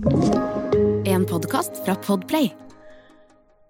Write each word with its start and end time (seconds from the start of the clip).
En 0.00 1.26
podkast 1.28 1.84
fra 1.84 1.94
Podplay. 1.94 2.54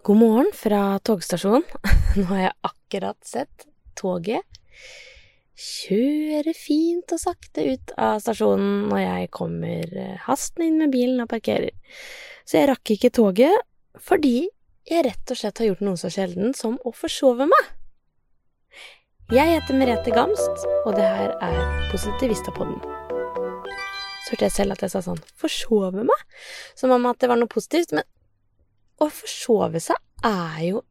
God 0.02 0.16
morgen 0.16 0.50
fra 0.54 0.98
togstasjonen. 0.98 1.64
Nå 2.16 2.22
har 2.28 2.38
jeg 2.38 2.52
akkurat 2.68 3.18
sett 3.26 3.66
toget 3.98 4.46
kjøre 5.58 6.54
fint 6.54 7.10
og 7.10 7.18
sakte 7.20 7.66
ut 7.72 7.94
av 7.98 8.22
stasjonen 8.22 8.86
når 8.92 9.02
jeg 9.02 9.32
kommer 9.34 9.98
hastende 10.28 10.70
inn 10.70 10.78
med 10.84 10.94
bilen 10.94 11.18
og 11.24 11.32
parkerer. 11.34 11.74
Så 12.46 12.60
jeg 12.60 12.70
rakk 12.70 12.94
ikke 12.94 13.10
toget 13.18 13.66
fordi 13.98 14.46
jeg 14.86 15.08
rett 15.10 15.34
og 15.34 15.42
slett 15.42 15.58
har 15.58 15.72
gjort 15.72 15.84
noe 15.88 15.98
så 15.98 16.14
sjelden 16.14 16.54
som 16.54 16.78
å 16.86 16.94
forsove 16.94 17.50
meg. 17.50 17.74
Jeg 19.34 19.58
heter 19.58 19.78
Merete 19.78 20.14
Gamst, 20.14 20.66
og 20.86 20.94
det 20.94 21.10
her 21.10 21.34
er 21.42 21.86
Positivistapodden. 21.90 22.99
Så 24.20 24.34
hørte 24.34 24.48
jeg 24.48 24.56
selv 24.56 24.76
at 24.76 24.84
jeg 24.84 24.92
sa 24.92 25.02
sånn 25.04 25.22
forsove 25.40 26.04
meg, 26.04 26.24
som 26.76 26.92
om 26.94 27.08
at 27.08 27.20
det 27.22 27.30
var 27.30 27.40
noe 27.40 27.50
positivt, 27.50 27.94
men 27.96 28.06
å 29.00 29.08
forsove 29.08 29.80
seg 29.80 30.26
er 30.26 30.60
jo 30.66 30.82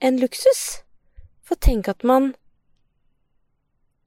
en 0.00 0.20
luksus. 0.22 0.84
For 1.42 1.58
tenk 1.58 1.90
at 1.90 2.06
man 2.06 2.32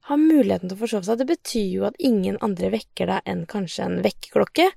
har 0.08 0.20
muligheten 0.20 0.68
til 0.68 0.76
å 0.76 0.82
forsove 0.82 1.06
seg. 1.06 1.20
Det 1.20 1.28
betyr 1.30 1.68
jo 1.78 1.84
at 1.88 2.00
ingen 2.02 2.36
andre 2.44 2.70
vekker 2.74 3.08
deg 3.08 3.28
enn 3.30 3.44
kanskje 3.48 3.86
en 3.86 4.00
vekkerklokke, 4.04 4.68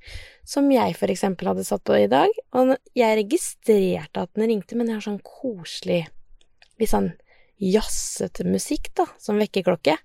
som 0.48 0.70
jeg 0.72 0.96
for 1.00 1.12
eksempel 1.12 1.52
hadde 1.52 1.66
satt 1.68 1.84
på 1.88 1.98
i 2.00 2.10
dag. 2.12 2.32
Og 2.56 2.76
jeg 2.96 3.20
registrerte 3.22 4.24
at 4.24 4.32
den 4.36 4.48
ringte, 4.54 4.78
men 4.80 4.92
jeg 4.92 5.00
har 5.00 5.08
sånn 5.08 5.24
koselig, 5.26 6.06
litt 6.80 6.94
sånn 6.94 7.12
jazzete 7.58 8.46
musikk, 8.48 8.92
da, 8.96 9.08
som 9.20 9.40
vekkerklokke. 9.42 9.98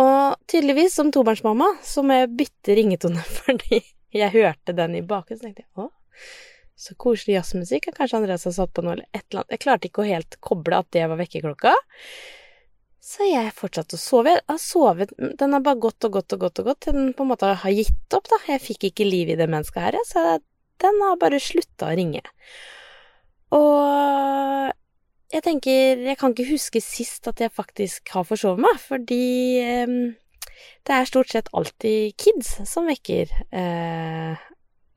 Og 0.00 0.36
tydeligvis, 0.48 0.94
som 0.96 1.10
tobarnsmamma, 1.12 1.68
så 1.84 2.04
må 2.06 2.22
jeg 2.22 2.32
bytte 2.38 2.76
ringetone 2.78 3.24
fordi 3.42 3.82
jeg 4.12 4.32
hørte 4.34 4.76
den 4.76 4.96
i 4.98 5.04
bakgrunnen, 5.04 5.40
så 5.40 5.48
tenkte 5.48 5.64
jeg 5.64 5.84
å, 5.84 5.88
så 6.82 6.96
koselig 7.00 7.36
jazzmusikk. 7.38 7.90
Kanskje 7.96 8.20
Andreas 8.20 8.46
har 8.48 8.54
satt 8.56 8.72
på 8.74 8.84
noe 8.84 8.96
eller 8.96 9.08
et 9.12 9.24
eller 9.28 9.42
annet. 9.42 9.54
Jeg 9.54 9.64
klarte 9.64 9.88
ikke 9.88 10.04
å 10.04 10.08
helt 10.08 10.38
koble 10.44 10.78
at 10.80 10.88
det 10.96 11.04
var 11.08 11.20
vekkerklokka. 11.20 11.74
Så 13.02 13.26
jeg 13.26 13.54
fortsatte 13.56 13.98
å 13.98 14.00
sove. 14.00 14.36
Jeg 14.36 14.46
har 14.46 14.60
sovet 14.62 15.12
Den 15.18 15.56
har 15.56 15.62
bare 15.64 15.80
gått 15.82 16.06
og 16.06 16.14
gått 16.16 16.34
og 16.36 16.44
gått 16.44 16.60
og 16.62 16.68
gått 16.70 16.84
til 16.86 16.96
den 16.96 17.10
på 17.16 17.24
en 17.24 17.32
måte 17.32 17.50
har 17.62 17.74
gitt 17.74 18.16
opp, 18.16 18.30
da. 18.30 18.38
Jeg 18.48 18.62
fikk 18.62 18.88
ikke 18.90 19.08
liv 19.08 19.32
i 19.32 19.38
det 19.38 19.48
mennesket 19.50 19.82
her, 19.82 19.98
så 20.06 20.38
den 20.82 21.02
har 21.02 21.18
bare 21.20 21.40
slutta 21.42 21.90
å 21.90 21.96
ringe. 21.98 22.22
Og 23.52 24.41
jeg 25.42 25.56
tenker 25.56 26.02
Jeg 26.06 26.18
kan 26.20 26.30
ikke 26.30 26.52
huske 26.52 26.80
sist 26.80 27.26
at 27.26 27.40
jeg 27.42 27.50
faktisk 27.50 28.12
har 28.14 28.22
forsovet 28.22 28.62
meg, 28.62 28.78
fordi 28.78 29.58
eh, 29.58 30.14
det 30.86 30.94
er 30.94 31.08
stort 31.08 31.32
sett 31.34 31.50
alltid 31.52 32.14
kids 32.14 32.54
som 32.70 32.86
vekker 32.86 33.26
eh, 33.50 34.38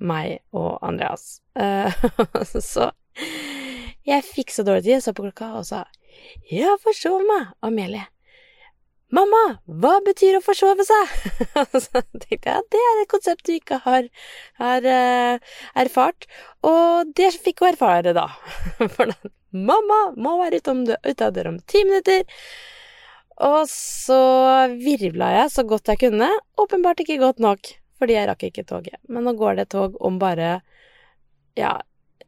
meg 0.05 0.37
og 0.53 0.77
Andreas. 0.85 1.41
Eh, 1.57 1.89
så 2.61 2.91
jeg 4.05 4.27
fikk 4.27 4.53
så 4.53 4.65
dårlig 4.67 4.85
tid, 4.85 5.01
så 5.01 5.15
på 5.17 5.25
klokka 5.25 5.55
og 5.57 5.65
sa 5.65 5.87
jeg 6.45 6.67
har 6.69 6.77
forsovet 6.83 7.25
meg, 7.25 7.49
Amelie. 7.65 8.05
Mamma, 9.13 9.41
hva 9.65 9.99
betyr 10.05 10.39
å 10.39 10.43
forsove 10.43 10.83
seg? 10.87 11.11
Så 11.83 12.01
tenkte 12.01 12.49
jeg 12.49 12.55
at 12.57 12.69
det 12.73 12.81
er 12.81 13.01
et 13.01 13.11
konsept 13.11 13.45
du 13.45 13.53
ikke 13.53 13.77
har, 13.83 14.07
har 14.57 14.87
uh, 14.87 15.53
erfart, 15.77 16.25
og 16.65 17.11
det 17.15 17.29
fikk 17.35 17.61
hun 17.63 17.69
erfare, 17.69 18.15
da. 18.17 18.25
For 18.95 19.11
da, 19.11 19.31
mamma 19.55 19.99
må 20.19 20.37
være 20.43 20.61
ute, 20.61 21.25
av 21.25 21.33
døra 21.35 21.53
om 21.53 21.59
ti 21.67 21.83
minutter. 21.87 22.25
Og 23.45 23.65
så 23.71 24.19
virvla 24.79 25.31
jeg 25.41 25.51
så 25.51 25.65
godt 25.67 25.91
jeg 25.91 26.05
kunne, 26.05 26.29
åpenbart 26.61 27.01
ikke 27.03 27.19
godt 27.19 27.41
nok, 27.43 27.73
fordi 27.99 28.15
jeg 28.15 28.29
rakk 28.29 28.45
ikke 28.47 28.67
toget. 28.67 28.99
Men 29.11 29.27
nå 29.27 29.35
går 29.39 29.59
det 29.59 29.69
tog 29.73 29.97
om 30.03 30.19
bare, 30.21 30.59
ja, 31.59 31.73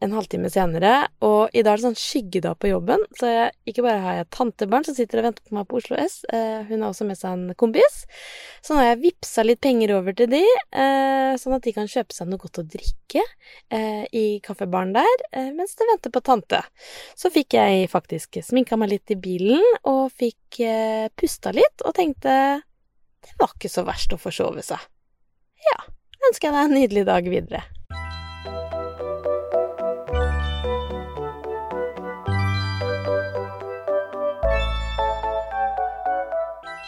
en 0.04 0.14
halvtime 0.14 0.50
senere, 0.52 0.94
og 1.26 1.54
i 1.54 1.64
dag 1.66 1.74
er 1.74 1.80
det 1.80 1.86
sånn 1.88 1.98
skyggedag 1.98 2.58
på 2.62 2.70
jobben, 2.70 3.02
så 3.18 3.30
jeg, 3.32 3.54
ikke 3.72 3.86
bare 3.86 4.02
har 4.04 4.18
jeg 4.20 4.28
tantebarn 4.36 4.86
som 4.88 4.98
sitter 4.98 5.22
og 5.22 5.28
venter 5.30 5.46
på 5.48 5.58
meg 5.58 5.68
på 5.70 5.80
Oslo 5.80 5.98
S, 6.02 6.20
eh, 6.34 6.68
hun 6.70 6.84
har 6.84 6.92
også 6.92 7.08
med 7.10 7.20
seg 7.20 7.34
en 7.34 7.56
kompis, 7.60 8.00
så 8.62 8.76
nå 8.76 8.82
har 8.82 8.92
jeg 8.92 9.02
vippsa 9.06 9.46
litt 9.46 9.62
penger 9.64 9.96
over 9.98 10.18
til 10.18 10.30
de, 10.32 10.44
eh, 10.84 11.34
sånn 11.42 11.58
at 11.58 11.66
de 11.66 11.74
kan 11.76 11.90
kjøpe 11.92 12.16
seg 12.16 12.30
noe 12.30 12.42
godt 12.42 12.62
å 12.62 12.66
drikke 12.76 13.24
eh, 13.24 14.04
i 14.14 14.26
kaffebaren 14.46 14.94
der, 14.98 15.26
eh, 15.32 15.50
mens 15.56 15.78
de 15.80 15.90
venter 15.90 16.14
på 16.14 16.24
tante. 16.26 16.62
Så 17.18 17.32
fikk 17.34 17.58
jeg 17.58 17.90
faktisk 17.92 18.40
sminka 18.46 18.78
meg 18.80 18.94
litt 18.94 19.14
i 19.14 19.20
bilen, 19.20 19.64
og 19.90 20.12
fikk 20.14 20.62
eh, 20.66 21.08
pusta 21.18 21.54
litt, 21.56 21.86
og 21.86 21.96
tenkte 21.98 22.38
det 23.28 23.34
var 23.42 23.56
ikke 23.56 23.72
så 23.72 23.84
verst 23.88 24.14
å 24.14 24.22
forsove 24.22 24.64
seg. 24.64 24.80
Ja, 25.68 25.82
ønsker 26.30 26.50
jeg 26.50 26.56
deg 26.56 26.64
en 26.64 26.78
nydelig 26.78 27.08
dag 27.10 27.28
videre. 27.28 27.66